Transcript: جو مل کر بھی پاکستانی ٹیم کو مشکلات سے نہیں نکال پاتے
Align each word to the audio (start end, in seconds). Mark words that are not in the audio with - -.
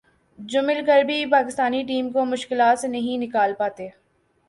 جو 0.39 0.61
مل 0.61 0.81
کر 0.87 1.03
بھی 1.03 1.25
پاکستانی 1.31 1.83
ٹیم 1.83 2.09
کو 2.11 2.25
مشکلات 2.25 2.79
سے 2.79 2.87
نہیں 2.87 3.17
نکال 3.17 3.53
پاتے 3.57 3.87